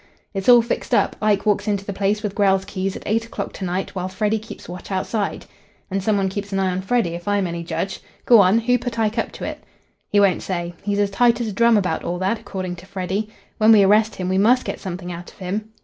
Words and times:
"It's 0.33 0.49
all 0.49 0.63
fixed 0.63 0.95
up. 0.95 1.15
Ike 1.21 1.45
walks 1.45 1.67
into 1.67 1.85
the 1.85 1.93
place 1.93 2.23
with 2.23 2.33
Grell's 2.33 2.65
keys 2.65 2.95
at 2.95 3.03
eight 3.05 3.23
o'clock 3.23 3.53
to 3.53 3.65
night, 3.65 3.93
while 3.93 4.07
Freddy 4.07 4.39
keeps 4.39 4.67
watch 4.67 4.89
outside" 4.91 5.45
"And 5.91 6.01
some 6.01 6.17
one 6.17 6.27
keeps 6.27 6.51
an 6.51 6.57
eye 6.59 6.71
on 6.71 6.81
Freddy, 6.81 7.11
if 7.13 7.27
I'm 7.27 7.45
any 7.45 7.61
judge. 7.63 7.99
Go 8.25 8.39
on. 8.39 8.57
Who 8.61 8.79
put 8.79 8.97
Ike 8.97 9.19
up 9.19 9.31
to 9.33 9.43
it?" 9.43 9.61
"He 10.09 10.19
won't 10.19 10.41
say. 10.41 10.73
He's 10.81 10.97
as 10.97 11.11
tight 11.11 11.39
as 11.39 11.49
a 11.49 11.53
drum 11.53 11.77
about 11.77 12.03
all 12.03 12.17
that, 12.17 12.39
according 12.39 12.77
to 12.77 12.87
Freddy. 12.87 13.29
When 13.59 13.71
we 13.71 13.83
arrest 13.83 14.15
him 14.15 14.27
we 14.27 14.39
must 14.39 14.65
get 14.65 14.79
something 14.79 15.11
out 15.11 15.31
of 15.31 15.37
him." 15.37 15.69